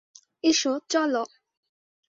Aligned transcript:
এসো, 0.43 0.71
চলো। 0.89 1.23